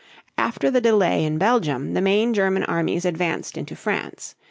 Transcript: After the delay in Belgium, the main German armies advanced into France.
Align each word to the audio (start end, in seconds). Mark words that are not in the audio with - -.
After 0.39 0.71
the 0.71 0.81
delay 0.81 1.23
in 1.23 1.37
Belgium, 1.37 1.93
the 1.93 2.01
main 2.01 2.33
German 2.33 2.63
armies 2.63 3.05
advanced 3.05 3.55
into 3.55 3.75
France. 3.75 4.33